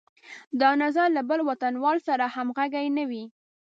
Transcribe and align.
دا 0.61 0.69
نظر 0.83 1.07
له 1.17 1.21
بل 1.29 1.39
وطنوال 1.49 1.97
سره 2.07 2.25
همغږی 2.35 2.87
نه 2.97 3.03
وي. 3.09 3.23